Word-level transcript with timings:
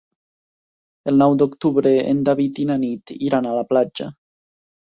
El 1.11 1.19
nou 1.23 1.35
d'octubre 1.41 1.91
en 2.13 2.23
David 2.31 2.63
i 2.65 2.67
na 2.71 2.81
Nit 2.87 3.15
iran 3.29 3.51
a 3.51 3.55
la 3.61 3.67
platja. 3.75 4.13